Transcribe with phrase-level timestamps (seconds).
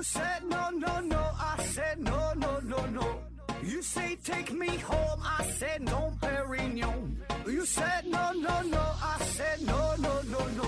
[0.00, 3.18] You said no, no, no, I said no, no, no, no.
[3.62, 7.18] You say take me home, I said no, Perignon.
[7.46, 10.64] You said no, no, no, I said no, no, no, no.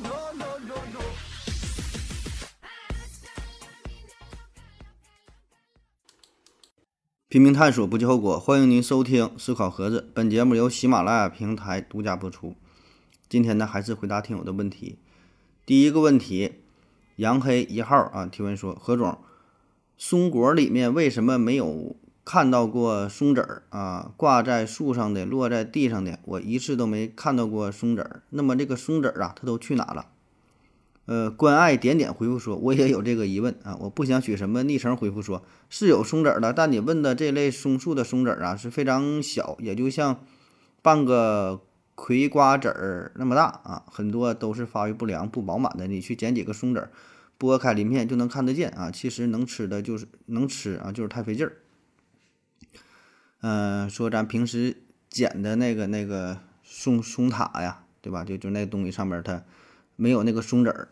[0.00, 1.00] No, no, no, no.
[7.28, 8.38] 拼命探索，不计后果。
[8.38, 12.54] 欢迎您收听思考盒子，本节目由喜马拉雅平台独家播出。
[13.28, 15.00] 今天呢，还是回答听友的问题。
[15.64, 16.62] 第一个问题，
[17.16, 19.18] 杨黑一号啊提问说：何总，
[19.96, 24.12] 松果里面为什么没有看到过松子儿啊？
[24.16, 28.22] 挂在树上的，落在地上的，我一次都没看到过松子儿。
[28.30, 30.06] 那么这个松子儿啊，它都去哪了？
[31.06, 40.20] 呃，关爱点点回复说，我也有这个疑问啊，我不想取什么昵称回复说，是有松子儿的，但你问的这类松树的松子儿啊是非常小，也就像
[40.82, 41.62] 半个
[41.96, 45.88] 葵瓜子儿那么大啊，很多都是发育不良、不饱满的。
[45.88, 46.90] 你去捡几个松子儿，
[47.38, 51.56] 剥开鳞片就能看得见啊，其实能吃的就是能吃啊，就是太费劲儿。
[53.40, 54.76] 嗯、说咱平时
[55.08, 58.24] 捡的那个那个松松塔呀，对吧？
[58.24, 59.42] 就就那东西上面它
[59.96, 60.88] 没有那个松子儿。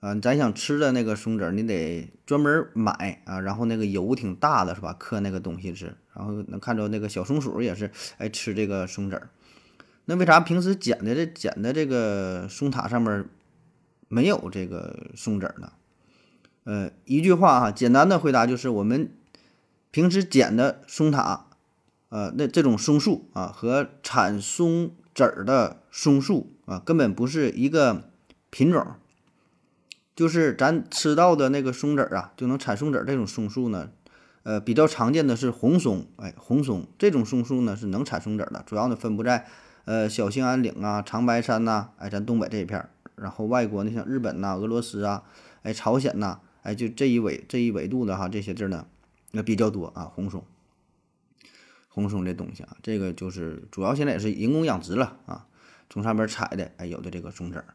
[0.00, 4.94] 啊，咱想吃的那个松子儿，你得专门买啊，然后那个油挺大的，是吧？
[4.98, 9.30] 嗑那个东西吃，然后能看着那个小松鼠也是爱吃这个松子儿。
[10.04, 13.24] 那为啥平时捡的这捡的这个松塔上面
[14.08, 15.72] 没有这个松子呢？
[16.64, 19.10] 呃，一句话哈，简单的回答就是我们
[19.90, 21.46] 平时捡的松塔，
[22.08, 28.10] 呃，那这种松树啊和产松子儿的松树啊根本不是一个
[28.50, 28.86] 品种。
[30.14, 33.90] 就是咱吃到的那个松子儿啊，就能产松子儿这种松树呢，
[34.42, 39.48] 呃，比较常见的是红松，哎，红松这种松树呢是能产松子的，主要呢分布在
[39.84, 42.90] 呃小兴安岭啊、长白山呐、哎，咱东北这一片儿。
[43.16, 45.22] 然后外国呢，像日本呐、俄罗斯啊、
[45.62, 48.86] 哎朝鲜呐、哎就这一纬这一纬度的哈这些地儿呢，
[49.32, 50.42] 那比较多啊，红松。
[51.88, 55.46] 红松这东西啊，这个就是主要现在也是人工养殖了啊，
[55.90, 57.66] 从上边采的，哎，有的这个松子儿。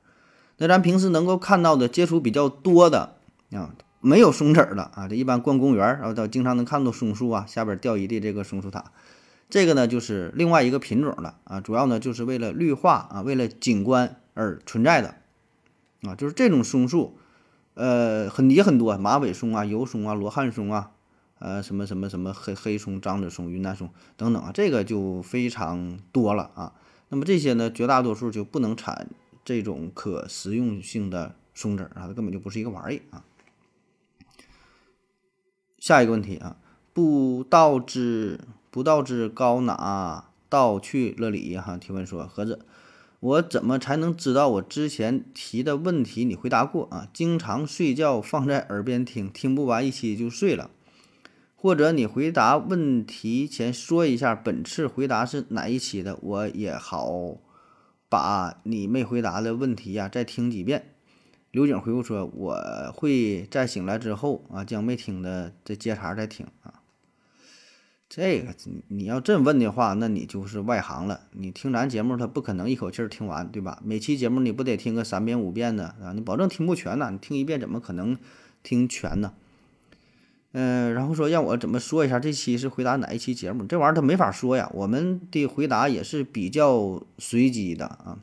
[0.57, 3.15] 那咱平时能够看到的、接触比较多的
[3.51, 8.91] 啊，没有松子儿的啊，这一般逛公园儿，然后到经常能看到松树啊，下边掉一地这个松树塔，
[9.49, 15.15] 这个呢就是另外一个品种了啊，主要呢就是为了绿化啊，为了景观而存在的
[16.01, 17.17] 啊，就是这种松树，
[17.73, 20.91] 呃，很也很多，马尾松啊、油松啊、罗汉松啊，
[21.39, 26.73] 呃，什么什么什么黑黑松、樟子松、云南松等等啊，这个就非常多了啊。
[27.09, 29.09] 那么这些呢，绝大多数就不能产。
[29.45, 33.23] 这种可食用性的松子啊，它根本就不是一个玩意啊。
[35.79, 36.57] 下一个问题啊，
[36.97, 38.39] 不道之
[38.71, 41.77] 不道之高哪道去了里哈？
[41.77, 42.65] 提问说，盒子，
[43.19, 47.07] 我怎么才能知道我之前提的问题你回答过啊？
[47.13, 50.71] 经常睡觉放在耳边听，听不完一期就睡了，
[51.55, 57.37] 或者你回答问题前说一下本次回答是哪一期的，我也好。
[58.09, 60.95] 把你没回答的问题呀、再听几遍。
[61.51, 62.57] 刘景回复说：“我
[62.95, 66.73] 会在醒来之后啊，将没听的再接茬再听啊。”
[68.09, 68.55] 这个
[68.87, 71.21] 你要这么问的话，那你就是外行了。
[71.33, 73.81] 你听咱节目，他不可能一口气听完，对吧？
[73.83, 76.13] 每期节目你不得听个三遍五遍的啊？
[76.13, 77.09] 你保证听不全呐？
[77.11, 78.17] 你听一遍怎么可能
[78.63, 79.33] 听全呢？
[80.53, 83.65] 嗯，然后说让我怎么说一下这期是回答哪一期节目？
[83.65, 84.71] 这玩意儿他没法说呀。
[84.73, 88.19] 我们的回答也是比较随机的啊，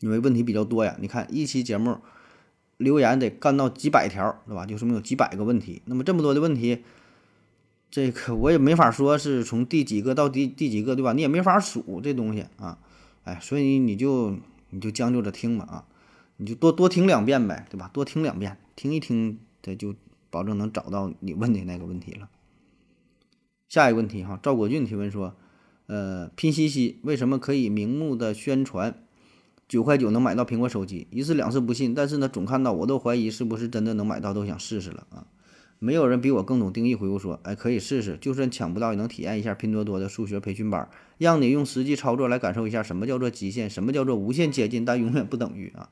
[0.00, 0.96] 因为问题比较多呀。
[1.00, 1.98] 你看一期节目
[2.76, 4.66] 留言得干到几百条，对吧？
[4.66, 5.80] 就说明有几百个问题。
[5.86, 6.84] 那么这么多的问题，
[7.90, 11.12] 这个我也没法说是从第几个到第第几个，对吧？
[11.12, 12.78] 你也没法数这东西啊。
[13.24, 14.36] 哎，所以你就
[14.70, 15.84] 你就将就着听吧啊，
[16.36, 17.90] 你就多多听两遍呗，对吧？
[17.92, 19.94] 多听两遍，听一听这就。
[20.32, 22.28] 保证能找到你问的那个问题了。
[23.68, 25.34] 下一个问题哈，赵国俊提问说，
[25.86, 29.02] 呃，拼夕夕为什么可以明目的宣传
[29.66, 31.08] 九块九能买到苹果手机？
[31.10, 35.26] 一次两次不信，但是呢，总看到我都怀疑是不是真的能买到，都想试试了啊。
[35.82, 40.86] 没有人比我更懂定义，回复说，哎，可以试试，就算抢不到也能体验一下拼多多的数学培训班，
[41.16, 45.88] 让你用实际操作来感受一下什么叫做极限，什么叫做无限接近，但永远不等于啊。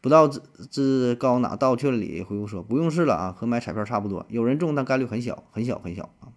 [0.00, 0.40] 不到之
[0.70, 2.22] 之高哪道去了里？
[2.22, 6.30] 回复说不用试了啊，和买彩票差不多，有人中但概率很小，很小，很小啊。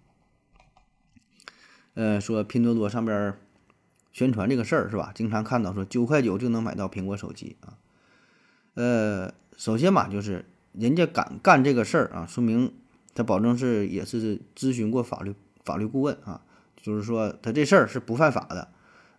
[1.93, 3.35] 呃，说拼多多上边
[4.11, 5.11] 宣传这个事儿是吧？
[5.13, 7.77] 经常看到说九块九就能买到苹果手机啊。
[8.73, 10.45] 呃，首先嘛，就是
[10.79, 12.71] 人家敢干这个事儿啊，说明
[13.13, 16.41] 他保证是也是咨询过法律法律顾问啊，
[16.81, 18.69] 就是说他这事儿是不犯法的。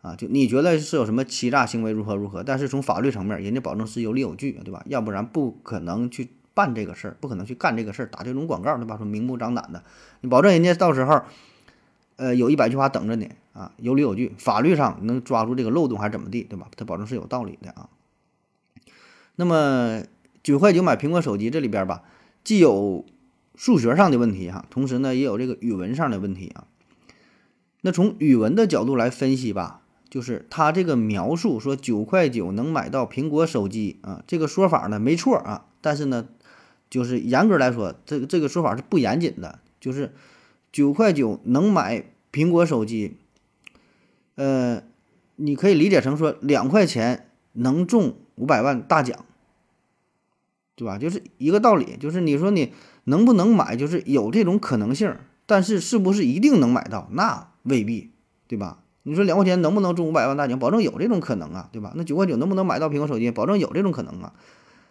[0.02, 4.82] 啊，就你觉得是有什么欺诈行为如何如何，但是从法律层面，人家保证是有理有据，对吧？
[4.86, 8.96] 要不然不可能去办这个事儿，不可能去干这个事儿，打这种广告，对吧？
[8.96, 9.84] 说明目张胆的，
[10.22, 11.20] 你保证人家到时候，
[12.16, 16.66] 呃，有一百句话等着你啊，有理有据，法律上能抓住这个漏洞还是怎么地，对吧？
[16.78, 17.90] 他保证是有道理的啊。
[19.36, 20.02] 那么
[20.42, 22.02] 九块九买苹果手机，这里边吧，
[22.42, 23.04] 既有
[23.54, 26.66] 数学上的问题哈，同时呢，也有这个语文上的问题啊。
[27.82, 36.28] 那从语文的角度来分析吧，就是他这个描述说九块九能买到苹果手机啊，这个说法呢没错啊，但是呢，
[36.88, 40.14] 就是严格来说，这个这个说法是不严谨的，就是
[40.72, 43.16] 九块九能买苹果手机，
[44.36, 44.82] 呃，
[45.36, 49.25] 你可以理解成说两块钱能中五百万大奖。
[50.81, 50.97] 对吧？
[50.97, 52.73] 就是一个道理，就是你说你
[53.05, 58.12] 能不能买，就是有这种可能性，但是是不是一定能买到，那未必，
[58.49, 58.79] 对吧？
[59.03, 61.93] 你说两块钱能不能中五百万大奖，保证有这种可能啊，对吧？
[61.97, 64.32] 那九块九能不能买到苹果手机，保证有这种可能啊，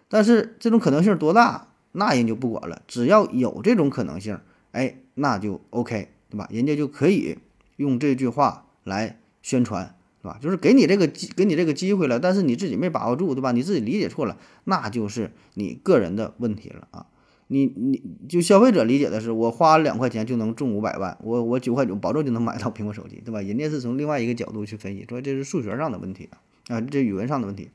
[0.08, 4.38] 但是这种可能性多大，那人就不管了，只要有这种可能性，
[4.74, 6.48] 哎，那就 OK，对吧？
[6.52, 7.40] 人家就可以
[7.78, 9.96] 用这句话来宣传。
[10.22, 10.38] 是吧？
[10.42, 13.52] 就是给你这个机，给你这个机会了，但是你自己没把握住，对吧？
[13.54, 17.06] 你自己理解错了，那就是你个人的问题了啊！
[17.48, 23.42] 你你就消费者理解的是，我花两块钱就能中五百万，我我九块九保证就能买到苹果手机，对吧？
[23.42, 27.70] 人家是从另外一个角度去分析，说这是数学上的问题啊，啊，这语文上的问题。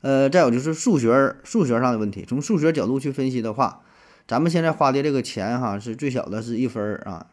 [0.00, 3.82] 呃，再有就是数学数学上的问题，从数学角度去分析的话，
[4.26, 7.26] 咱们现在花的这个钱哈，是最小的是一分啊。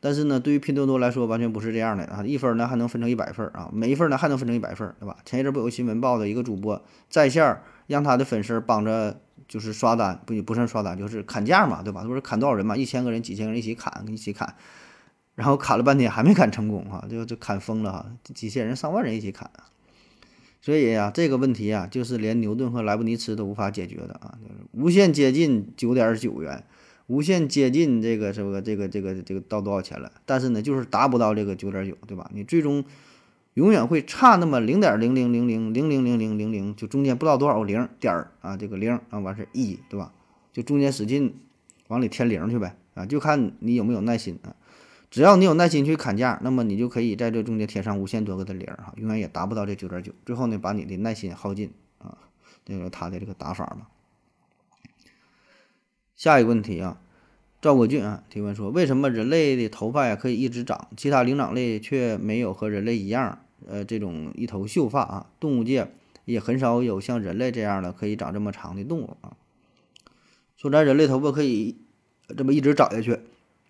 [0.00, 2.22] 但是呢，对于拼多多来说，完全不是这样的啊！
[2.24, 5.16] 一分呢还能分成一百份啊，每一份呢还能分成一百份，对吧？
[5.24, 12.04] 前一阵不有个新闻报的一个主播在线让他的粉丝帮着就是刷单，不不算刷单，就是砍价嘛，对吧？
[12.04, 12.76] 不是砍多少人嘛？
[12.76, 14.54] 一千个人、几千个人一起砍，一起砍，
[15.34, 19.66] 然后砍了半天还没砍成功哈，就就砍疯了哈，几千人、上万人一起砍啊！
[20.60, 26.62] 所以呀，这个问题啊，就是连牛顿和莱布尼茨都无法解决的啊，就是无限接近九点九元。
[27.08, 30.12] 无限接近这个是不这个这个这个到多少钱了？
[30.24, 32.30] 但是呢，就是达不到这个九点九，对吧？
[32.32, 32.84] 你最终
[33.54, 40.12] 永远会差那么零点零零零零零零零零零零，就中间不知道多少个零点儿啊，这个零啊完事儿一，对吧？
[40.52, 41.34] 就中间使劲
[41.88, 44.54] 往里添零去呗啊，就看你有没有耐心啊。
[45.10, 50.12] 只要你有耐心去砍价，那么你就可以在这中间添上无限多个的零哈，永远也达不到这九点九。
[50.26, 52.18] 最后呢，把你的耐心耗尽啊，
[52.66, 53.86] 这个他的这个打法嘛。
[56.18, 57.00] 下一个问题啊，
[57.62, 63.38] 赵国俊啊提问说，为什么人类的头发呀可以一直长，其他灵长类却没有和人类一样，
[63.68, 65.26] 呃，这种一头秀发啊？
[65.38, 65.92] 动物界
[66.24, 69.36] 也很少有像人类这样的可以长这么长的动物啊。
[70.56, 71.76] 说咱人类头发可以
[72.36, 73.20] 这么一直长下去，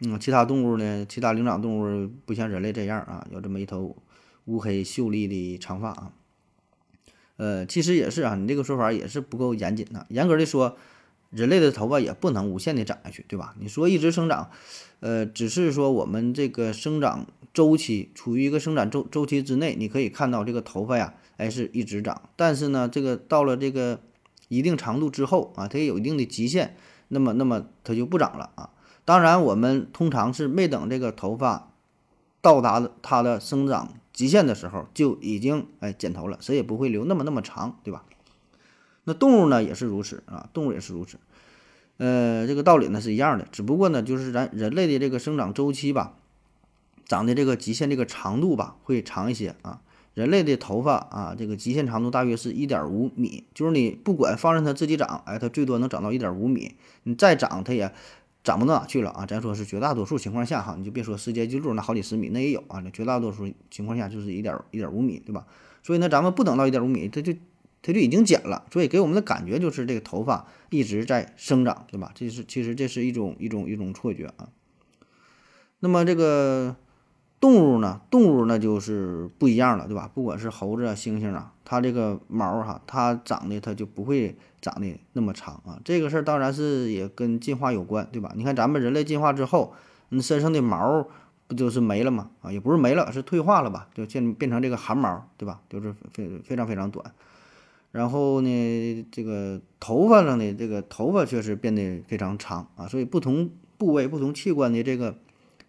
[0.00, 3.94] 嗯，其他动物呢，其他灵长动物不像人类这样啊，有这么一头
[4.46, 6.12] 乌黑秀丽的长发啊。
[7.36, 10.78] 呃，其实也是啊，你这个说法也是不够严谨的，严格的说。
[11.30, 13.54] 人类的头发也不能无限的长下去，对吧？
[13.58, 14.50] 你说一直生长，
[15.00, 22.22] 呃，只是说我们这个生长周期处于一个生长周周期之内，你可以看到这个头发呀，哎，是一直长。
[22.34, 24.00] 但是呢，这个到了这个
[24.48, 26.76] 一定长度之后啊，它也有一定的极限，
[27.08, 28.70] 那么那么它就不长了啊。
[29.04, 31.72] 当然，我们通常是没等这个头发
[32.40, 38.04] 到达它的生长极限的时候，就已经哎剪头了，谁也不会留那么那么长，对吧？
[39.08, 41.16] 那动物呢也是如此啊，动物也是如此，
[41.96, 46.14] 呃，这个道理呢是一样的，只不过呢就是咱人类的这个生长周期吧，
[47.06, 49.80] 长的这个极限这个长度吧会长一些啊。
[50.12, 56.74] 人类的头发啊，这个极限长度大约是一点五米，就是你不管放任它自己长，哎，它最多能长到一点五米，
[57.04, 57.90] 你再长它也
[58.44, 59.24] 长不到哪去了啊。
[59.24, 65.46] 咱说是绝大多数情况下哈，你就别说世界纪录那好几十米那也有啊，那绝大多数情况下就是一点一点五米，对吧？
[65.82, 67.32] 所以呢，咱们不等到一点五米，它就。
[67.82, 72.12] 它就已经剪了，所以给我们的感觉就是这个头发一直在生长，对吧？
[72.14, 74.48] 这是其实这是一种一种一种错觉啊。
[75.80, 76.74] 那么这个
[77.40, 78.00] 动物呢？
[78.10, 80.10] 动物那就是不一样了，对吧？
[80.12, 85.80] 不管是猴子啊、猩猩啊，它这个毛哈，它长得它就不会长得那么长啊。
[85.84, 88.32] 这个事儿当然是也跟进化有关，对吧？
[88.34, 89.72] 你看咱们人类进化之后，
[90.08, 91.06] 你身上的毛
[91.46, 92.30] 不就是没了嘛？
[92.42, 93.88] 啊，也不是没了，是退化了吧？
[93.94, 95.60] 就变变成这个汗毛，对吧？
[95.70, 97.14] 就是非非常非常短。
[97.90, 105.18] 然后呢，这个头发上的这个头发确实变得非常长啊，所以不同部位、不同器官的这个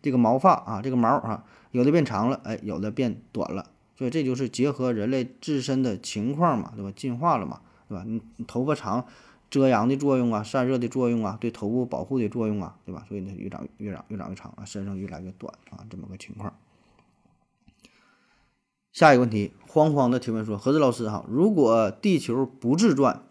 [0.02, 6.92] 这个毛发啊，这个毛啊，有的变长了，哎，有的变短了，所以这就是结合人类自身的情况嘛，对吧？
[6.96, 8.04] 进化了嘛，对吧？
[8.06, 9.06] 你头发长，
[9.50, 13.06] 遮阳的作用啊，散热的作用啊，对头部保护的作用啊，对吧？
[13.08, 16.54] 所以呢，越长越长越长越长啊，身上越来越短啊，这么个情况。
[19.00, 23.24] 下一个问题，慌慌的提问说：“何子老师哈，如果地球不自转，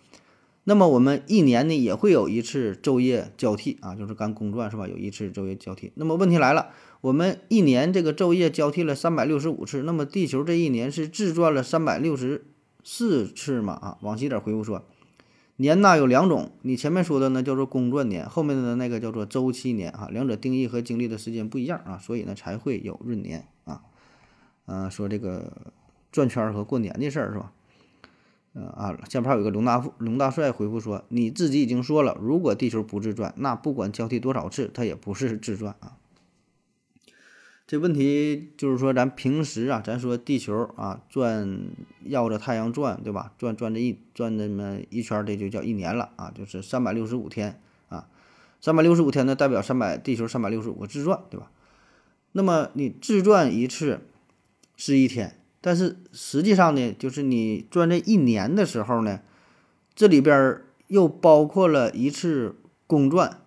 [0.65, 4.89] 那么我们一年呢也会有一次昼夜交替啊，就是干公转是吧？
[4.89, 5.93] 有一次昼夜交替。
[5.97, 6.69] 那么问题来了，
[7.03, 12.47] 我们一年这个昼夜交替了三百六十五次，那么地球这一年是自转了三百六十
[12.83, 13.75] 四次嘛？
[13.75, 14.87] 啊，往西点回复说，
[15.57, 23.83] 年呐有两种，你前面说的呢叫做公转年，后面的那个叫做周期年啊，两者定义和经历的时间不一样啊，所以呢才会有闰年啊。
[24.69, 25.73] 嗯，说这个
[26.13, 27.53] 转圈和过年的事儿是吧？
[28.55, 35.97] 呃啊，下边还有一个龙大富龙大帅回复说：“你自己已经说了，如果地球不自转，那不管交替多少次，它也不是自转啊。”
[37.67, 41.69] 这问题就是说，咱平时啊，咱说地球啊转
[42.03, 43.33] 绕着太阳转，对吧？
[43.39, 47.61] 转转这一转这么一圈，这就叫一年了啊，就是三百六十五天
[47.91, 48.09] 啊。
[48.61, 51.51] 三百六十五天呢，代表三百地球三百六十五个自转，对吧？
[52.33, 54.01] 那么你自转一次
[54.79, 55.35] 是一天。
[55.61, 59.21] 但是实际上呢，就是你转这一年的时候呢，
[59.95, 62.55] 这里边又包括了一次
[62.87, 63.43] 公转，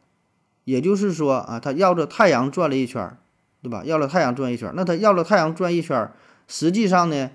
[0.66, 3.18] 也就是说啊，它绕着太阳转了一圈，
[3.64, 3.82] 对吧？
[3.86, 6.12] 绕着太阳转一圈，那它绕着太阳转一圈，
[6.48, 7.32] 实际上呢，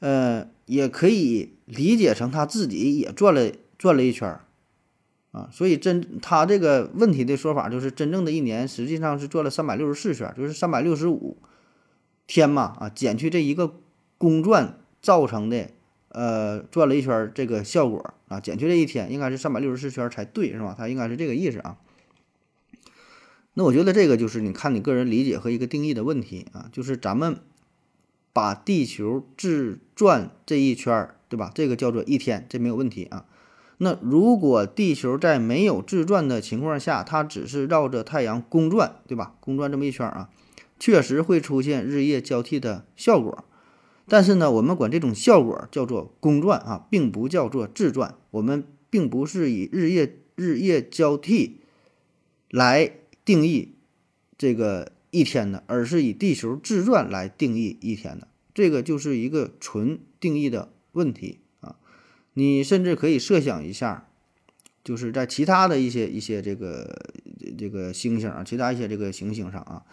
[0.00, 4.38] 呃，也可以理解成他自己也转了转了一圈，
[5.30, 11.38] 啊，所以真他这个问题的说法就是，真正的一年实际上是转了三百六十四圈，就是三百六十五
[12.30, 13.74] 天嘛，啊，减去这一个。
[14.22, 15.70] 公转造成的，
[16.10, 20.74] 呃，转了一圈这个效果啊，减去这一天应该是三百六十四圈才对，是吧？
[20.76, 21.78] 它应该是这个意思啊。
[23.54, 27.38] 那我觉得这个就是你看你个人理解和一个定义的问题啊，就是咱们
[28.34, 31.50] 把地球自转这一圈，对吧？
[31.54, 33.24] 这个叫做一天，这没有问题啊。
[33.78, 39.34] 那如果地球在没有自转的情况下，它只是绕着太阳公转，对吧？
[39.40, 40.28] 公转这么一圈啊，
[40.80, 43.44] 确实会出现日夜交替的效果。
[44.08, 48.16] 但是呢，我们管这种效果叫做公转啊，并不叫做自转。
[48.32, 51.60] 我们并不是以日夜日夜交替
[52.50, 52.90] 来
[53.24, 53.76] 定义
[54.36, 58.26] 这个一天的，而是以地球自转来定义一天的。
[58.52, 61.76] 这个就是一个纯定义的问题啊。
[62.34, 64.08] 你甚至可以设想一下，
[64.82, 67.12] 就是在其他的一些一些这个
[67.56, 69.84] 这个星星啊，其他一些这个行星上啊，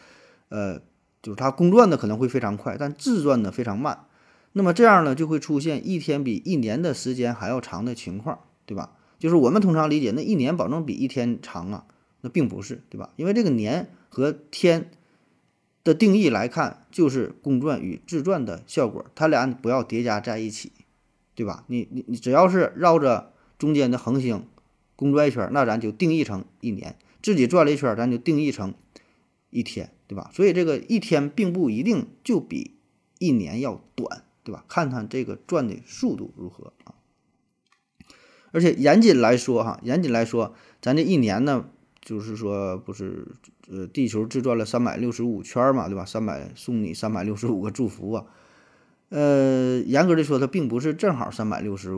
[0.49, 0.79] 呃，
[1.21, 4.05] 就是它公转的可能会非常快，但自转的非常慢。
[4.53, 8.93] 那么这样呢，就会出现一天比一年的时间还要长的情况，对吧？
[9.19, 11.85] 就是我们通常理解那一年保证比一天长啊，
[12.21, 13.09] 那并不是，对吧？
[13.17, 14.89] 因为这个年和天
[15.83, 20.71] 的定义来看，就是公转与自转的效果，它俩不要叠加在一起，
[21.35, 21.63] 对吧？
[21.67, 24.45] 你你你只要是绕着中间的恒星
[24.95, 28.73] 公转一圈，那咱就定义成一年；自己转了一圈，咱就定义成
[29.57, 30.29] 一天，对吧？
[30.33, 32.75] 所以这个一天并不一定就比
[33.19, 34.23] 一年要短。
[34.47, 34.63] 对吧？
[34.69, 36.95] 看看这个转的速度如何啊？
[38.53, 41.65] 而且严谨来说，哈，严谨来说，咱这一年呢，
[41.99, 43.27] 就是说不是
[43.69, 46.05] 呃，地球自转了三百六十五圈嘛，对吧？
[46.05, 48.25] 三百送你三百六十五个祝福啊。
[49.09, 51.93] 呃，严格的说，它并不是正好三百六十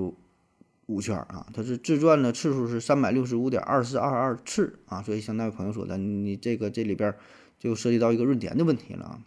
[0.88, 5.04] 五圈啊，它是自转的次数是三百六十五点二四二二次啊。
[5.04, 7.14] 所以，相当于朋友说的，你这个这里边
[7.60, 9.20] 就涉及到一个闰年的问题了啊。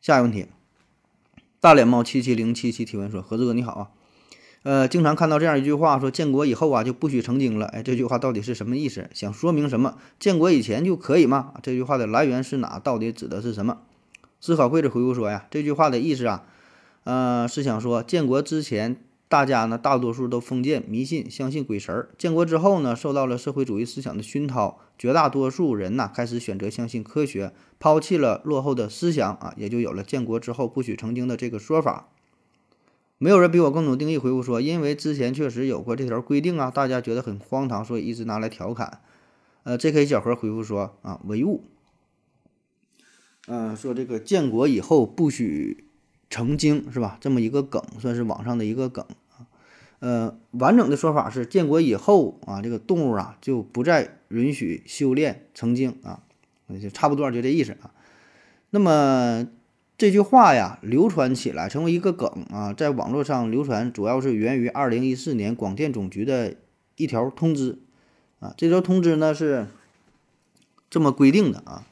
[0.00, 0.46] 下一个问题。
[1.60, 3.90] 大脸猫七七零七七提问说：“何志哥你好啊，
[4.64, 7.64] 呃，经常看到这样一句话，说建国以后啊就不许成精了。
[7.66, 9.08] 哎，这句话到底是什么意思？
[9.14, 9.96] 想说明什么？
[10.18, 11.54] 建国以前就可以吗？
[11.62, 12.78] 这句话的来源是哪？
[12.78, 13.80] 到底指的是什么？”
[14.40, 16.44] 思考会的回复说：“呀，这句话的意思啊，
[17.04, 18.96] 呃，是想说建国之前。”
[19.34, 22.10] 大家呢，大多数都封建迷信，相信鬼神儿。
[22.16, 32.10] 建国之后呢，受到了社会主义思想的熏陶，绝大多数人呢开始选择相信科学，抛弃了落后的思想啊，也就有了建国之后不许成精的这个说法。
[33.18, 34.16] 没有人比我更懂定义。
[34.16, 39.00] 回复说，因为之前确实有过这条规定啊，大家觉得很荒唐，所以一直拿来调侃。
[39.64, 40.06] 呃，J.K.
[40.06, 41.64] 小何回复说啊，唯物。
[43.48, 45.88] 嗯，说这个建国以后不许
[46.30, 47.18] 成精是吧？
[47.20, 49.04] 这么一个梗，算是网上的一个梗。
[50.04, 56.20] 呃，完整的说法是，建国以后啊，这个动物啊就不再允许修炼成精啊，
[56.78, 57.90] 就差不多就这意思啊。
[58.68, 59.48] 那么
[59.96, 66.54] 这句话呀，流传起来成为一个梗啊，在网络上流传，主要是源于二零一四年广电总局的
[66.96, 67.78] 一条通知
[68.40, 68.52] 啊。
[68.58, 69.68] 这条通知呢是
[70.90, 71.86] 这么规定的啊，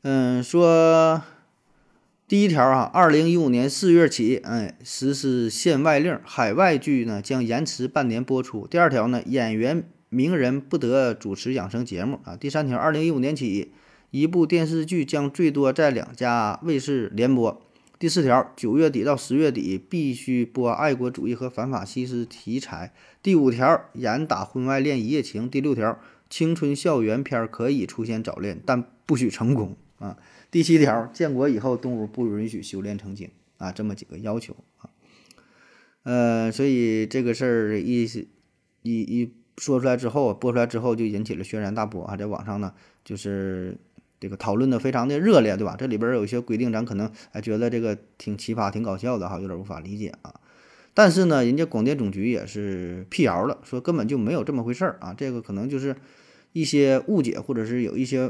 [0.00, 1.22] 嗯，说。
[2.30, 8.68] 第一条啊，二零一五年四月起，哎，实施限外令，海外剧呢将延迟半年播出。
[8.68, 12.36] 第二条呢，演员名人不得主持养生节目啊。
[12.36, 13.72] 第三条，二零一五年起，
[14.12, 17.60] 一部电视剧将最多在两家卫视联播。
[17.98, 22.92] 第四条，九月底到十月底必须播爱国主义和反法西斯题材。
[23.20, 25.50] 第五条，严打婚外恋一夜情。
[25.50, 30.16] 第六条，青春校园片可以出现早恋，但不许成功啊。
[30.50, 34.90] 第七条，建国以后动物不允许修炼成精啊，这么几个要求啊。
[36.02, 38.04] 呃，所以这个事儿一
[38.82, 43.76] 一一说出来之后，播出来之后就引起了轩然大波啊，在网上呢就是
[44.18, 45.76] 这个讨论的非常的热烈，对吧？
[45.78, 50.34] 这里边有一些规定，咱可能哎觉得这个挺奇葩、挺搞笑的哈，有点无法理解啊。
[50.94, 55.94] 但是呢，人家广电总局也是辟谣了，说根本就没有这么回事儿啊，这个可能就是
[56.52, 58.28] 一些误解，或者是有一些。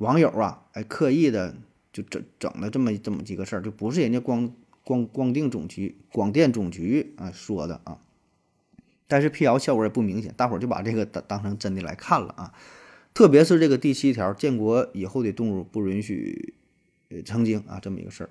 [0.00, 1.54] 网友啊，哎，刻意的
[1.92, 4.50] 就整整了这么这么几个事儿，就不是人家光
[4.82, 7.98] 光光定总局广电总局啊说的啊，
[9.06, 12.54] 但是辟谣效果也不明显，大伙儿就把这个当当成真的来看了啊。
[13.12, 16.54] 特别是这个第七条，建国以后的动物不允许
[17.10, 18.30] 呃成精啊，这么一个事儿。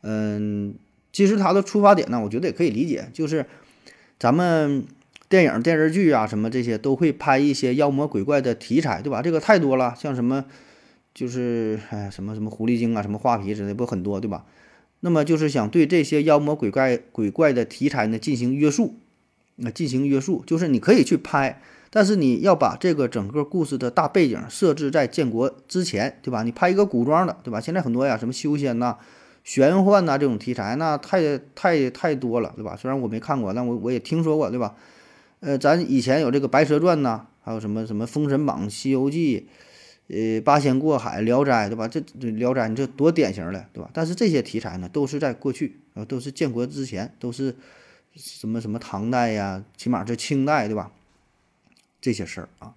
[0.00, 0.74] 嗯，
[1.12, 3.46] 其实它的出发点呢，我觉得也可以理解，就是
[4.18, 4.84] 咱们
[5.28, 9.22] 电影电视剧啊什么这些都会拍一些妖魔鬼怪的题材，对吧？
[9.22, 10.46] 这个太多了，像什么。
[11.16, 14.44] 就是哎，什么什么狐狸精啊，什么画皮之类的，不很多对吧？
[15.00, 18.96] 那么就是想对这些妖魔鬼怪鬼怪的题材呢进行约束，
[19.56, 26.42] 那进行约束，就是你可以去拍，但是你要把这个整个故事的大背景设置在建国之前，对吧？
[26.42, 27.58] 你拍一个古装的，对吧？
[27.58, 28.98] 现在很多呀，什么修仙呐、
[29.42, 32.76] 玄幻呐这种题材，那太太太多了，对吧？
[32.76, 34.74] 虽然我没看过，但我我也听说过，对吧？
[35.40, 39.48] 呃，咱以前有这个《白蛇传》呐，还有什么什么《封神榜》《西游记》。
[40.08, 41.88] 呃，八仙过海、聊斋，对吧？
[41.88, 43.90] 这这聊斋，你这多典型了，对吧？
[43.92, 47.56] 但是这些题材呢，都是在过去，啊，都是建国之前，都是
[48.14, 50.92] 什么什么唐代呀，起码是清代，对吧？
[52.00, 52.74] 这些事儿啊，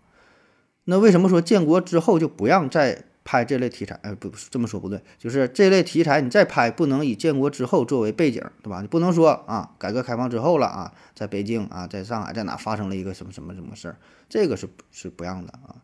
[0.86, 4.00] 那为什么说建国之后就不让再拍这类题材？
[4.02, 8.82] 呃，不，这么说不对，就是这类题材你再拍，不能以建国之后作为背景，对吧？
[8.82, 15.76] 你不能说啊，改革开放之后了啊，在北京啊，在上海，在哪发生了一个什么什么什么事儿，这个是是不让的啊。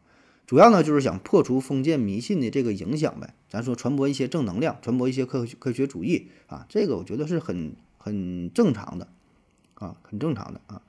[0.45, 9.07] 主要呢就是想破除封建迷信的这个影响呗，咱说传播一些正能量，传播一些科科学主义啊，这个我觉得是很很正常的，
[9.73, 10.81] 啊，很正常的啊。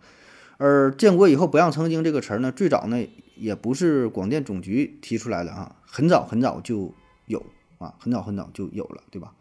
[0.59, 3.03] 而建国以后不让成精这个词儿呢，最早呢
[3.37, 6.93] 也不是广电总局提出来的啊，很早很早就
[7.27, 7.45] 有
[7.79, 9.33] 啊，很早很早就有了，对吧？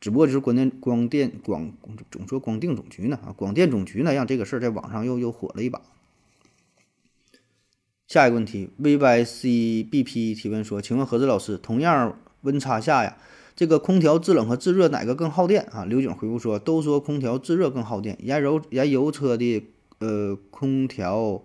[0.00, 1.72] 只不过就是广电广电广
[2.10, 5.80] 总说广电总局呢啊，广电总局呢让这个事儿在网上又又火了一把。
[8.08, 13.18] 下一个问题，VYCBP 提问说：“请问何志老师，同样温差下呀，
[13.54, 19.62] 这个空调制冷和制热哪个更耗电啊？”刘景回复说：“都说空调制热更耗电，燃油燃油车的
[19.98, 21.42] 呃空调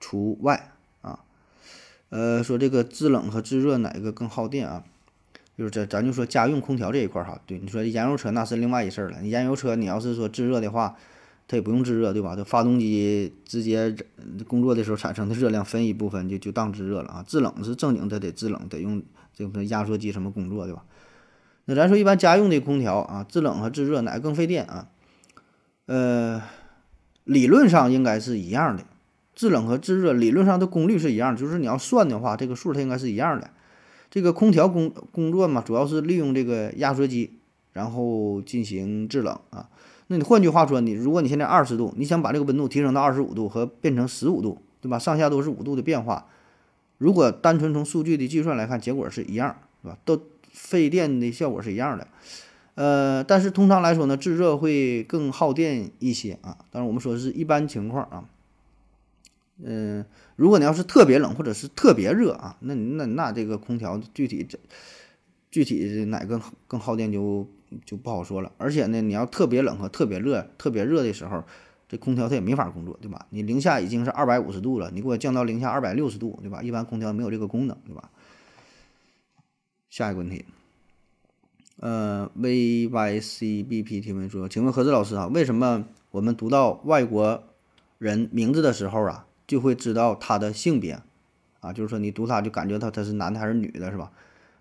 [0.00, 1.20] 除外啊。
[2.08, 4.82] 呃，说这个制冷和制热哪个更耗电啊？
[5.56, 9.18] 就是咱咱就说家用空调这一块哈，对你说燃油车那是另外一事儿了。
[9.22, 10.96] 你燃油车你要是说制热的话。”
[11.50, 12.36] 它也不用制热，对吧？
[12.36, 13.92] 这发动机直接
[14.46, 17.24] 工作的时候产生的热量分一部分就就当制热了啊。
[17.26, 19.02] 制冷是正经，它得制冷，得用
[19.34, 20.84] 这个压缩机什么工作，对吧？
[21.64, 24.90] 那咱说一般家用的空调啊，制冷和制热哪个更费电啊？
[25.86, 26.40] 呃，
[27.24, 28.84] 理论上应该是一样的，
[29.34, 33.50] 制冷和制热理论上的功率是一样，就是你要算的话，这个数它应该是一样的。
[34.08, 37.40] 这个空调工工作嘛，主要是利用这个压缩机，
[37.72, 39.68] 然后进行制冷啊。
[40.12, 44.98] 那你换句话说，你如果你现在二十度，你想把这个温度提升到二十五度和变成十五度，对吧？
[44.98, 46.26] 上下都是五度的变化。
[46.98, 49.96] 如果单纯从数据的计算来看，结果是一样，是吧？
[50.04, 50.20] 都
[50.52, 52.08] 费电的效果是一样的。
[52.74, 56.58] 呃，但是通常来说呢，制热会更耗电一些啊。
[56.72, 58.24] 当然我们说是一般情况啊。
[59.62, 64.58] 嗯，如果你要是特别冷或者是特别热啊，那那那这个空调具体这
[65.50, 67.46] 具体哪个更耗电就。
[67.86, 71.44] 就不好说了，而且呢，你要特别冷和特别热、特别热的时候，
[71.88, 73.24] 这空调它也没法工作，对吧？
[73.30, 76.64] 你零下已经是二百五十度了，你给我降到零下二百六十度，对吧？
[76.64, 78.10] 一般空调没有这个功能，对吧？
[79.88, 80.44] 下一个问题，
[81.78, 87.44] 呃，VYCBP 提问说，请问何志老师啊，为什么我们读到外国
[87.98, 91.00] 人名字的时候啊，就会知道他的性别
[91.60, 91.72] 啊？
[91.72, 94.10] 就是说你读他就感觉他他是男的还是女的，是吧？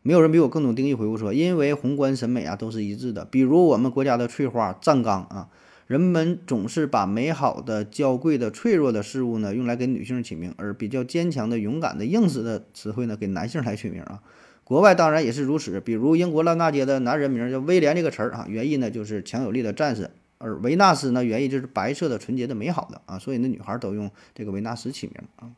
[0.01, 0.93] 没有人比我更懂定义。
[0.93, 3.25] 回复说，因为宏观审美啊都是一致的。
[3.25, 5.49] 比如我们国家的翠花、湛钢啊，
[5.87, 14.21] 人们总是把美好的、娇贵的、脆弱的事物呢用来给女性起名，而比较坚强的、勇敢的、硬实的词汇呢给男性来取名啊。
[14.63, 15.81] 国外当然也是如此。
[15.81, 25.49] 比如英国烂大街的男人名叫威廉这个词儿啊，原意呢就是强有力的战士，而维纳斯呢原意就是白色的、纯洁的、美好的啊，所以那女孩都用这个维纳斯起名啊。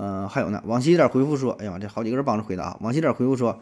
[0.00, 2.76] 嗯，还有呢，往西点回复说，哎呀妈，这好几个人帮着回答。
[2.80, 3.60] 往西点回复说，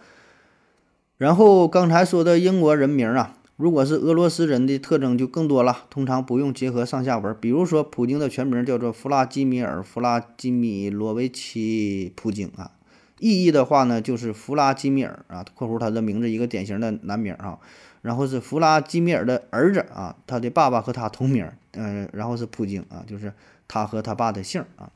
[1.17, 7.35] 然后刚才说的英国人名啊，如果是俄罗斯人的特征就更多了，通常不用结合上下文。
[7.41, 12.73] 比如说，普京的全名叫做弗拉基米尔·弗拉基米罗维奇·普京啊，
[13.19, 17.59] 意义的话呢，就是弗拉基米尔啊（括弧他的名字一个典型的男名啊），
[18.03, 23.33] 然后是弗拉基米尔的儿子啊，他的爸爸和他同名，嗯，然后是普京啊，就是
[23.67, 24.91] 他和他爸的姓啊。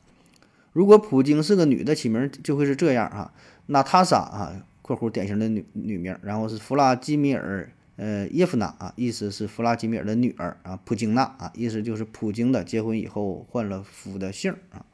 [0.73, 3.33] 如果普京是个女的，起名就会是这样啊，
[3.67, 4.67] 娜塔莎啊。
[4.83, 14.85] 括弧典型的女女名，然后是弗拉基米尔，呃，叶夫娜啊，意思是弗拉基米尔的女儿啊，普京娜啊，意思就是普京的结婚以后换了夫的姓啊。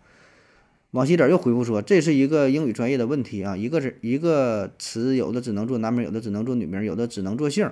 [0.90, 7.70] 往西点又回复说，这是一个英语专业的问题啊，一个是一个词有的只能做男名，有的只能做女名，有的只能做姓，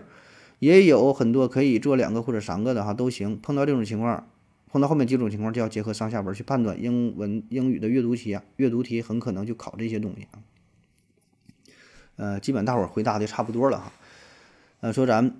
[0.61, 3.39] 也有很多可以做两个或者三个的哈，都行。
[3.43, 4.27] 碰到这种情况，
[4.75, 6.83] 碰到后面几种情况就要结合上下文去判断。
[6.83, 10.43] 英文英语的阅读题啊，阅读题很可能就考这些东西啊。
[12.17, 13.93] 呃，基本大伙儿回答的差不多了哈。
[14.81, 15.33] 呃，说咱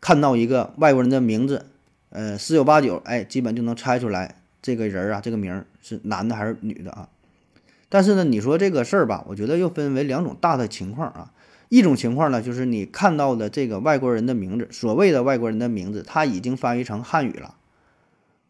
[0.00, 1.66] 看到一个外国人的名字，
[2.08, 7.10] 呃，十有八九，哎，基本就能猜出来这个人啊，这个名是男的还是女的啊。
[7.90, 11.30] 但是呢，你说这个事儿吧，我觉得又分为两种大的情况啊。
[11.68, 17.56] 一种情况呢，就是你看到的这个外国人的名字，所谓的外国人的名字，他已经翻译成汉语了。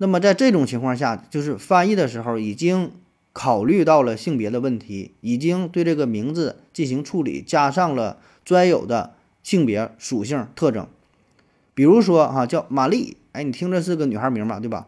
[0.03, 2.91] 那么在这种情况下，就是翻译的时候已经。
[3.35, 10.87] 考虑到了性别的问题，已经对这个名字进行处理，加上了专有的性别属性特征。
[11.73, 14.87] 比如说哈，叫玛丽，哎，你听着是个女孩名嘛，对吧？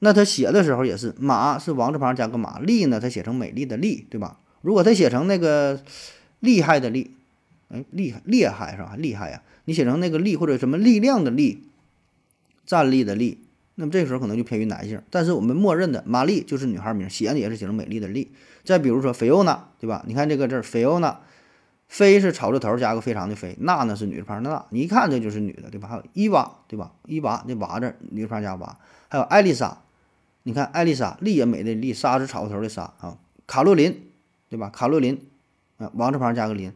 [0.00, 4.40] 那他写的时候也是马是王字旁加个马，丽呢他写成美丽的丽，对吧？
[4.60, 5.80] 如果他写成那个
[6.40, 7.12] 厉害的厉，
[7.70, 8.94] 哎，厉害厉害是吧？
[8.98, 9.42] 厉害呀！
[9.64, 11.62] 你写成那个力或者什么力量的力，
[12.66, 13.38] 站立的立。
[13.78, 18.32] 那么这个时候可能就偏于男性，但是我们默认的玛丽就是女孩名，写的也是写成美丽的丽。
[18.64, 20.02] 再比如说菲欧娜，对吧？
[20.06, 21.20] 你看这个字，菲欧娜，
[21.86, 25.88] 菲是草字头加个非常的菲，娜呢是女字旁的娜，你一看这就是女的，对吧？
[25.88, 26.92] 还有伊娃，对吧？
[27.04, 29.82] 伊娃这娃字女字旁加娃，还有艾丽莎，
[30.44, 33.18] 你看艾丽莎，丽也美的丽，莎是草字头的莎啊。
[33.46, 34.02] 卡洛琳，
[34.48, 34.70] 对吧？
[34.70, 35.20] 卡洛琳，
[35.76, 36.72] 啊，王字旁加个琳。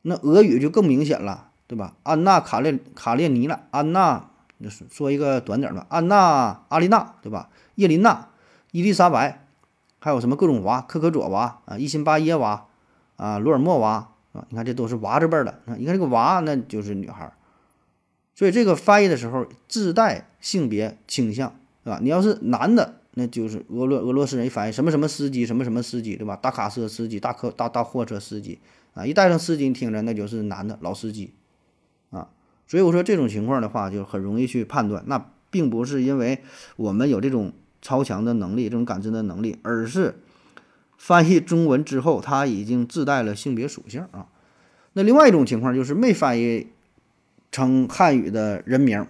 [0.00, 1.94] 那俄语就更明显了，对吧？
[2.04, 4.30] 安娜卡列卡列尼了，安娜。
[4.62, 7.50] 就是说一个短点的，安娜、阿丽娜，对吧？
[7.74, 8.28] 叶琳娜、
[8.72, 9.46] 伊丽莎白，
[9.98, 12.66] 还有什么各种娃，科科佐娃啊，伊辛巴耶娃
[13.16, 15.60] 啊，罗尔莫娃啊，你看这都是娃字辈的。
[15.78, 17.30] 你看这个娃，那就是女孩。
[18.34, 21.98] 所以这个翻译的时候自带性别倾向，对吧？
[22.02, 26.36] 你要是男的，那就是俄罗俄罗斯人一翻译什么什么司机，什么什么司机，对吧？
[26.36, 28.58] 大卡车司机、大客大大货车司机
[28.94, 31.32] 啊，一带上司机，听着那就是男的老司机。
[32.66, 35.04] 所以我说这种情况的话，就很容易去判断。
[35.06, 36.42] 那并不是因为
[36.76, 40.16] 我们有这种超强的能力、这种感知的能力，而是
[40.98, 44.26] 翻译中文之后，它已经自带了性别属性啊。
[44.94, 46.68] 那另外一种情况就是没翻译
[47.52, 49.06] 成汉语的人名，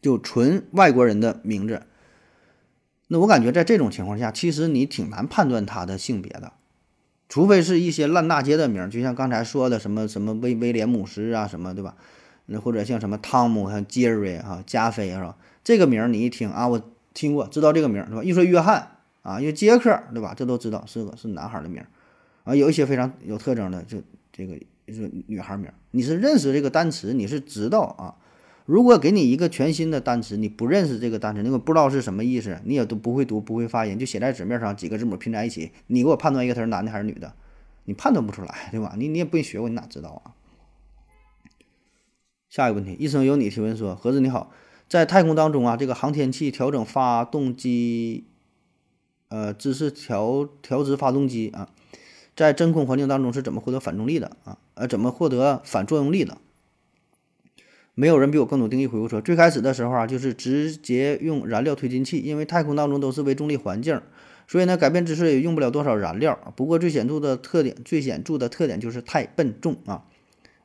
[0.00, 1.82] 就纯外国人的名字。
[3.06, 6.52] 那我感觉在这种情况下，其实你挺难判断他的性别的，
[7.28, 11.94] 除非是一些烂大街的名，就像刚才说的什么什么威威廉姆斯啊什么，对吧？
[12.50, 15.36] 那或者像什么汤姆、像杰瑞哈、加菲是吧？
[15.62, 18.24] 这个名儿你一听啊，我听过，知道这个名儿是吧？
[18.24, 20.34] 一说约翰啊，又杰克对吧？
[20.34, 21.86] 这都知道是个是男孩的名儿
[22.44, 22.54] 啊。
[22.54, 23.98] 有一些非常有特征的，就
[24.32, 24.54] 这个
[24.88, 25.74] 是女孩名儿。
[25.90, 28.16] 你是认识这个单词，你是知道啊。
[28.64, 37.32] 如果给你一个全新的单词，你不认识这个单词，那个不知道是什么意思，你也都不会读、不会发音，就写在纸面上几个字母拼在一起，你给我判断一个它是男的还是女的，
[37.84, 38.94] 你判断不出来，对吧？
[38.98, 40.36] 你你也不学过，你哪知道啊？
[42.48, 44.50] 下一个问题，一生有你提问说：盒子你好，
[44.88, 48.24] 在太空当中啊，这个航天器调整发动机，
[49.28, 51.68] 呃，姿势调调直发动机啊，
[52.34, 54.56] 在真空环境当中是怎么获得反重力的啊？
[54.74, 56.38] 呃，怎么获得反作用力的？
[57.94, 58.86] 没有人比我更懂定义。
[58.86, 64.00] 回复说，最开始的时候啊，就是直接用燃料推进器，因为太空当中都是微重力环境，
[64.46, 66.38] 所以呢，改变姿势也用不了多少燃料。
[66.56, 70.04] 不过最显著的特点，最显著的特点就是太笨重啊。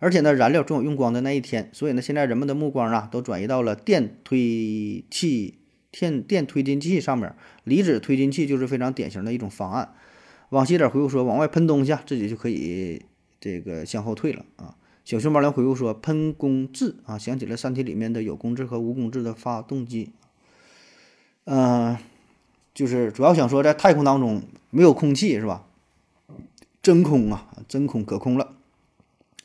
[0.04, 5.60] 而且呢，燃料总有用光的那一天，所以呢，现在人们的目光啊，都转移到了电推器、
[5.92, 7.34] 电电推进器上面。
[7.64, 9.94] 离子推进器就是非常典型的一种方案。
[10.50, 13.02] 往西点回复说，往外喷东西，自己就可以
[13.40, 14.76] 这个向后退了啊。
[15.06, 20.10] 小熊猫来回复说，喷工质啊，想起了《三体》里面的有工质和无工质的发动机。
[21.46, 21.98] 嗯，
[22.74, 25.66] 就是主要想说，在太空当中没有空气是吧？
[26.82, 28.56] 真空啊，真空可空了。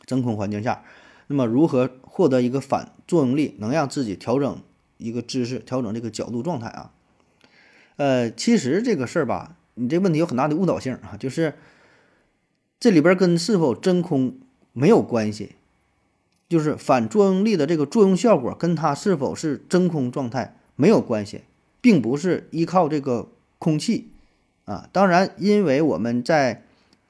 [0.09, 0.83] 真空环境下，
[1.27, 4.63] 那么如何获得一个反作用力，能让自己调整
[4.97, 6.93] 一个姿势，调整这个角度状态啊？
[7.97, 11.55] 呃，其实这个事儿吧，你这问题有很大的误导性啊，就是
[12.81, 14.39] 这里边跟是否真空
[14.73, 15.57] 没有关系，
[16.49, 21.43] 就是反作用力的这个作用效果跟它是否是真空状态没有关系，
[21.83, 24.11] 并不是依靠这个空气
[24.65, 24.89] 啊。
[24.91, 26.65] 当然，因为我们在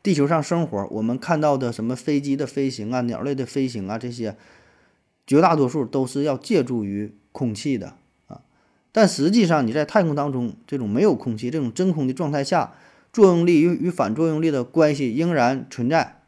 [0.09, 4.35] 地球上生活，我们看到的什么飞机的飞行啊、鸟类的飞行啊，这些
[5.27, 7.93] 绝大多数都是要借助于空气的
[8.27, 8.41] 啊。
[8.91, 12.73] 但实际上，你在太空当中，这种没有空气、这种真空的状态下，
[13.13, 16.23] 作用力与与反作用力的关系仍然存在。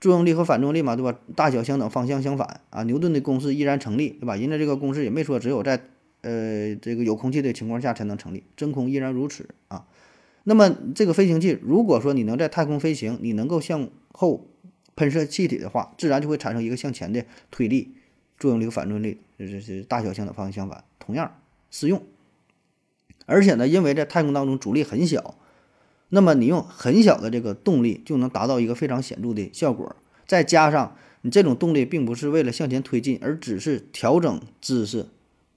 [0.00, 1.16] 作用力和反作用力嘛，对吧？
[1.36, 2.82] 大小相等，方向相反啊。
[2.82, 4.34] 牛顿的公式依然成立，对吧？
[4.34, 5.80] 人家这个公式也没说只有在
[6.22, 9.86] 呃这个有空气的情况下才能成立，真空依然如此啊。
[10.50, 14.48] 那么这个飞行器，如果说你能在太空飞行，你能够向后
[14.96, 17.94] 喷射气体的话，自然就会产生一个向前的推力，
[18.36, 21.36] 作用力和反作用力这是大小相等，方向相反，同样
[21.70, 22.02] 适用。
[23.26, 25.36] 而且呢，因为在太空当中阻力很小。
[26.08, 29.94] 那么你用很小的这个动力就能达到一个非常显著的效果，
[30.26, 35.06] 再加上你这种动力并不是为了向前推进，而只是调整姿势，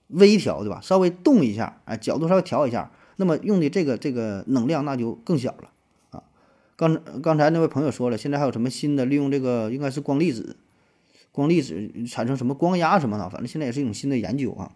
[0.10, 0.80] 微调，对吧？
[0.84, 5.70] 稍微动一下，哎，角度稍微调一下，那么用的这个这个能量那就更小了
[6.12, 6.24] 啊。
[6.76, 10.58] 刚刚才那位朋友说了，现在还有什么新的利用这个应该是光粒子，
[11.32, 14.72] 光粒子产生什么光压什么的，反正现在也是一种新的研究啊。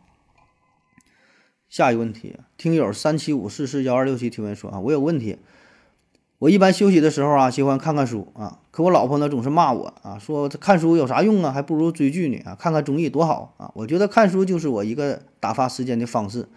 [1.70, 5.38] 下一个问题，听友三七五四四幺二六七提问说啊，我有问题。
[6.40, 8.60] 我一般休息的时候啊，喜欢看看书啊。
[8.70, 13.72] 可我老婆呢，总是骂我啊，说看书有啥用啊，还不如追剧呢啊，看看综艺多好啊。
[13.74, 16.48] 我觉得看书就是我一个打发时间的方式，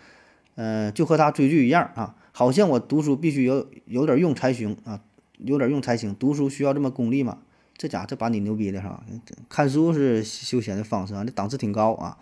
[0.55, 2.17] 嗯，就和他追剧一样啊。
[2.33, 5.01] 好像我读书必须有有点用才行啊，
[5.39, 6.15] 有点用才行。
[6.15, 7.39] 读书需要这么功利吗？
[7.77, 9.03] 这家伙这把你牛逼的是吧？
[9.49, 12.19] 看书是休闲的方式啊，这档次挺高啊。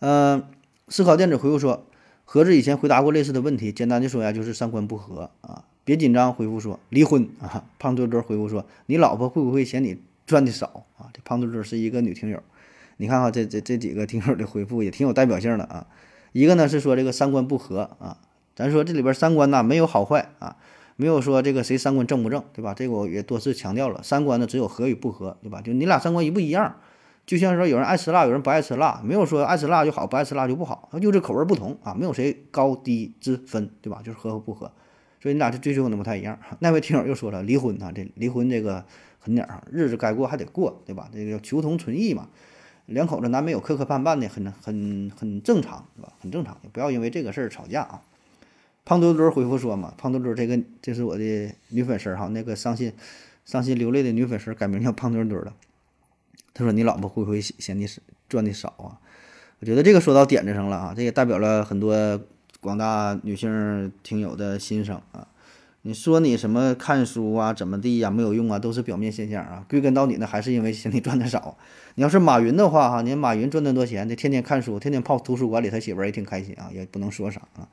[0.00, 0.44] 嗯，
[0.88, 1.86] 思考电子回复说，
[2.24, 5.64] 盒子以前回答过类似的问题，简单的说呀，就是三观不合啊。
[5.84, 7.64] 别紧张，回复说离婚啊。
[7.78, 11.08] 胖墩墩回复说，你老婆会不会嫌你赚的少啊？
[11.12, 12.42] 这胖墩墩是一个女听友，
[12.96, 15.86] 你看看这这这几个听友的回复也挺有代表性的啊。
[16.34, 18.18] 一个呢是说这个三观不合啊，
[18.56, 20.56] 咱说这里边三观呐没有好坏啊，
[20.96, 22.74] 没有说这个谁三观正不正，对吧？
[22.74, 25.60] 这个我也多次强调了，三观呢只有合与不合，对吧？
[25.60, 26.74] 就你俩三观一不一样，
[27.24, 34.00] 就像说有人爱吃辣，有人不爱吃辣，没有说爱吃辣就好，不爱吃辣就不好，就是口味不同啊，没有谁高低之分，对吧？
[34.04, 34.72] 就是合和不合。
[35.22, 36.36] 所以你俩这追求可能不太一样。
[36.58, 38.84] 那位听友又说了，离婚啊，这离婚这个
[39.20, 41.08] 狠点儿哈，日子该过还得过，对吧？
[41.14, 42.28] 这个叫求同存异嘛，
[42.86, 46.12] 两口子难免有磕磕绊绊的，很很很正常，是吧？
[46.20, 48.02] 很正常，不要因为这个事儿吵架啊。
[48.84, 52.92] 胖墩墩回复说嘛，胖墩墩这个这是我的女粉丝哈，那个伤心
[53.44, 55.54] 伤心流泪的女粉丝改名叫胖墩墩了。
[56.52, 57.86] 他说你老婆会不会嫌你
[58.28, 59.00] 赚的少啊？
[59.60, 62.20] 我觉得这个说到点子上了啊，这也代表了很多。
[62.60, 65.28] 广大女性听友的心声啊，
[65.86, 69.66] 你说你什么看书啊，怎么地呀，没有用啊，都是表面现象啊。
[69.68, 71.58] 归根到底呢，还是因为嫌你赚的少。
[71.96, 77.68] 你要是马云的话哈，你马云赚那么多钱，他天天看书，天天泡图书馆里，他媳妇儿也挺开心啊，也不能说啥啊。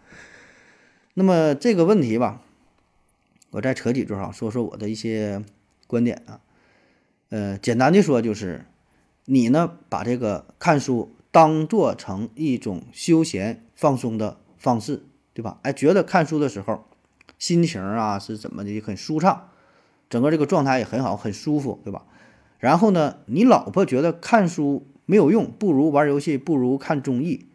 [1.13, 2.41] 那么这个问题吧，
[3.51, 5.41] 我再扯几句哈，说说我的一些
[5.87, 6.41] 观点啊。
[7.29, 8.65] 呃，简单的说就是，
[9.25, 14.37] 你呢把这个看书当做成一种休闲放松的。
[14.61, 15.01] 方式
[15.33, 15.57] 对吧？
[15.63, 16.85] 哎，觉得看书的时候，
[17.41, 19.49] 心情啊是怎么的很舒畅，
[20.11, 22.03] 整个这个状态也很好，很舒服，对吧？
[22.59, 27.47] 然后呢，你老婆觉得看书没有用，不如玩游戏，不如看综艺。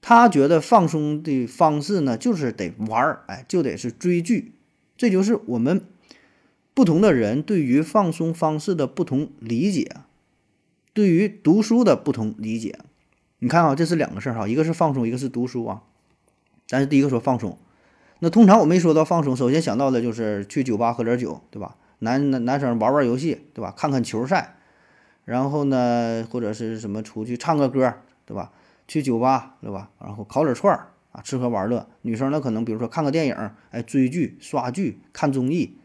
[0.00, 4.54] 她觉得放松的方式呢，就是得玩儿，哎，就得是追剧。
[4.96, 5.84] 这就是我们
[6.72, 9.96] 不同的人对于放松方式的不同理解，
[10.94, 12.78] 对于读书的不同理解。
[13.40, 15.82] 你看啊，这是两个事儿哈，一个是放松，一个是读书啊。
[16.70, 17.58] 但是第一个说放松，
[18.20, 21.76] 那通常我们一说到放松，首先想到的就是去酒吧喝点酒，对吧？
[21.98, 23.72] 男男男生玩玩游戏，对吧？
[23.76, 24.56] 看看球赛，
[25.24, 28.52] 然后呢，或者是什么出去唱个歌，对吧？
[28.88, 29.90] 去酒吧，对吧？
[30.00, 31.86] 然后烤点串儿啊，吃喝玩乐。
[32.02, 35.76] 女生呢，可能比如说看个电影，哎，追剧、刷剧、看综艺，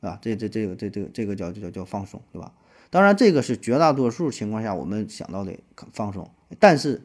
[0.00, 2.52] 啊，这这这个这这个这个叫叫叫放松，对吧？
[2.88, 5.52] 当然，这个是绝大多数情况下我们想到的
[5.92, 7.02] 放松，但是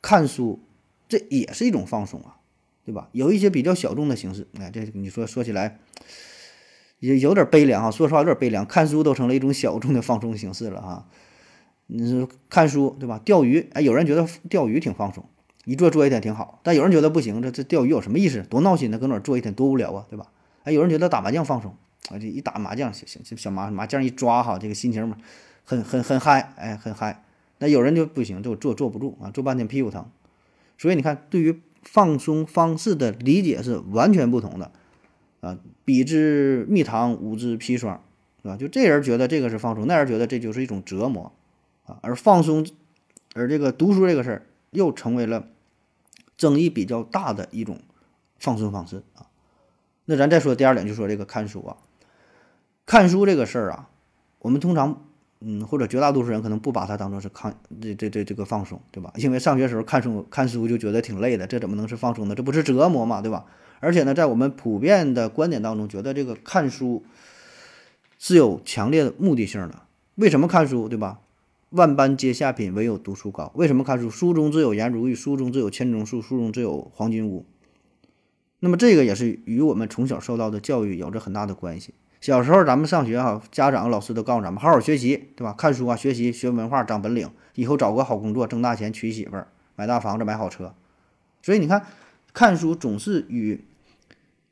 [0.00, 0.60] 看书
[1.08, 2.36] 这也是一种放松啊。
[2.84, 3.08] 对吧？
[3.12, 5.78] 有一些比较小众的形式，哎，这你说说起来
[7.00, 7.90] 也有点悲凉哈。
[7.90, 11.06] 说实话有点悲凉，看书都成了一种小众的放松形式了哈。
[11.86, 13.20] 你说看书对吧？
[13.24, 15.24] 钓鱼，哎，有人觉得钓鱼挺放松，
[15.64, 16.60] 一坐坐一天挺好。
[16.62, 18.42] 但有人觉得不行，这这钓鱼有什么意思？
[18.42, 20.26] 多闹心呢，搁那坐一天多无聊啊，对吧？
[20.64, 21.76] 哎，有人觉得打麻将放松，
[22.08, 25.18] 啊，这一打麻将，小小小麻麻将一抓哈，这个心情嘛，
[25.62, 27.22] 很很很嗨，哎，很嗨。
[27.58, 30.06] 那有人就不行，就坐坐不住啊，坐半天屁股疼。
[30.78, 34.72] 所以你看，对于放松方式的理解是完全不同的，
[35.40, 38.02] 啊，比之蜜糖，吾之砒霜，
[38.42, 38.56] 是吧？
[38.56, 41.32] 就这人觉得这个是放松，那人觉得这就是一种折磨，
[41.86, 42.66] 啊，而放松，
[43.34, 45.48] 而这个读书这个事儿又成为了
[46.36, 47.80] 争议比较大的一种
[48.38, 49.26] 放松方式啊。
[50.06, 51.76] 那咱再说第二点，就说这个看书啊，
[52.84, 53.90] 看书这个事儿啊，
[54.40, 55.04] 我们通常。
[55.46, 59.12] 嗯，或者绝大多数人可能不把它当做是看这这这这个放松，对吧？
[59.16, 62.34] 因为上学时候看书看书就觉得挺累的，这怎么能是放松呢？
[62.34, 63.44] 这不是折磨嘛，对吧？
[63.80, 67.04] 而且呢，在我们普遍的观点当中，觉得这个看书
[68.18, 69.82] 是有强烈的目的性的。
[70.14, 71.20] 为什么看书，对吧？
[71.70, 73.52] 万般皆下品，唯有读书高。
[73.54, 74.08] 为什么看书？
[74.08, 77.44] 书中自有颜如玉，书中自有千钟粟，书中自有黄金屋。
[78.60, 81.92] 那么这个也是与我们从小受到的教育有着很大的关系。
[82.24, 85.52] 小时候咱们上学哈，家长老师都告诉咱们好好学习，对吧？
[85.52, 90.72] 看书啊，学习学文化，长本领，以后找个好工作，挣大钱，娶媳妇儿，买大房子，买好车。
[91.42, 91.84] 所以你看，
[92.32, 93.62] 看书总是与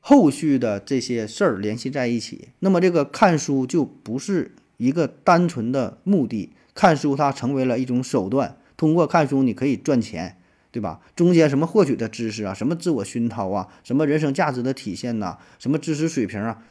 [0.01, 2.49] 后续的这些事儿联系在一起。
[2.59, 8.55] 那么这个看书就不是一个单纯的目的，看书它成为了一种手段。
[8.77, 10.37] 通过看书你可以赚钱，
[10.69, 10.99] 对吧？
[11.15, 16.61] 中间什么获取的知识啊，什么自我熏陶啊，什么人生价值的体现呐，什么知识水平啊。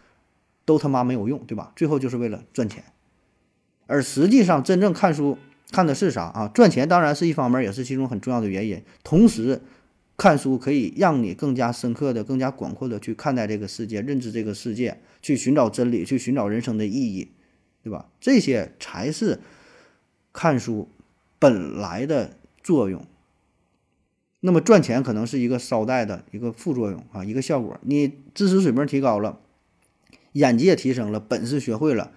[0.65, 1.73] 都他妈没有用，对吧？
[1.75, 2.85] 最后就是为了赚钱，
[3.87, 5.37] 而实际上真正看书
[5.71, 6.49] 看的是啥啊？
[6.49, 8.83] 赚钱当然是一方面，也是其中很重要的原因。
[9.03, 9.61] 同时，
[10.17, 17.33] 看书可以让你更加深刻的、更加广阔的去看待这个世界，认知这个世界，去寻找真理，去寻找人生的意义，
[17.83, 18.09] 对吧？
[18.21, 19.41] 这些才是
[20.33, 20.89] 看书
[21.39, 23.05] 本来的作用。
[24.41, 27.79] 那么赚钱可能是一个捎带的一个副作用啊，一个效果。
[27.83, 29.41] 你知识水平提高了。
[30.33, 32.13] 眼界提升了，本事学会了，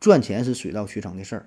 [0.00, 1.46] 赚钱是水到渠成的事儿，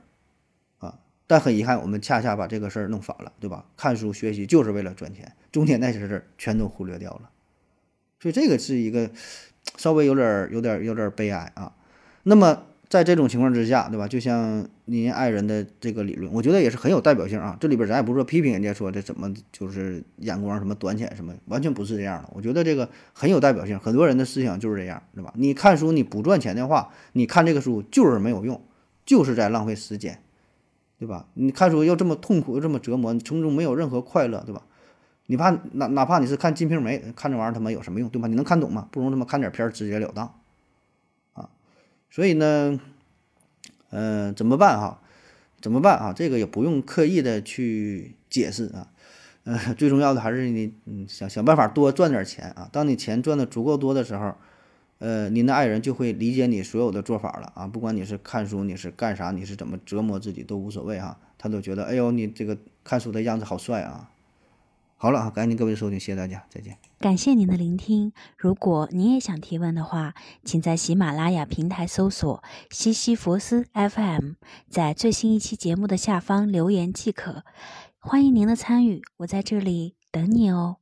[0.80, 1.00] 啊！
[1.28, 3.66] 但很遗憾，我们恰恰把这个事儿弄反了，对吧？
[3.78, 7.30] 看书学习就是为了赚钱，中间那些事儿全都忽略掉了，
[8.20, 9.12] 所以这个是一个
[9.78, 11.76] 稍微有点、有点、有点悲哀啊。
[12.24, 12.66] 那么。
[12.90, 14.08] 在这种情况之下，对吧？
[14.08, 17.56] 就像您爱人的这个理论，我觉得也是很有代表性啊。
[17.60, 22.30] 这里边咱也不是说批评人家说这怎么就是眼光什么短浅什么，完全不是这样的。
[22.34, 25.32] 我觉得这个很有代表性，很多人的思想就是这样，对吧？
[25.36, 28.60] 你看书你不赚钱的话，你看这个书就是没有用，
[29.06, 30.20] 就是在浪费时间，
[30.98, 31.28] 对吧？
[31.36, 34.64] 你看书又这么痛苦又这么折磨，你从中没有任何快乐，对吧？
[35.28, 38.28] 你怕哪哪怕你是看《金瓶梅》，看这玩意儿他妈有什么用，对吧？
[38.28, 38.88] 你能看懂吗？
[38.90, 40.34] 不如他妈看点片儿，直截了当。
[42.10, 42.80] 所以呢，
[43.92, 45.02] 嗯，怎么办哈？
[45.62, 46.14] 怎么办啊？
[46.14, 48.88] 这个也不用刻意的去解释啊，
[49.44, 52.70] 嗯，最重要的还是你，嗯，想想办法多赚点钱啊。
[52.72, 54.36] 当你钱赚的足够多的时候，
[55.00, 57.68] 呃，您的爱人就会理解你所有的做法了啊。
[57.68, 64.10] 不管你是看书，你是干啥，你是怎么折磨自己都无所谓哈，他都觉得，哎呦，你这个看书的样子好帅啊。
[65.02, 66.78] 好了啊，感谢各位收听，谢谢大家，再见。
[67.00, 68.12] 感谢您的聆听。
[68.38, 74.34] 如果您也想提问的话，请在喜马拉雅平台搜索“西西弗斯 FM”，
[74.70, 77.46] 在最新一期节目的下方留言即可。
[77.98, 80.79] 欢迎您的参与，我在这里等你哦。